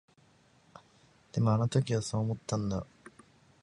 [1.31, 2.87] でも、あの時はそう思ったんだ。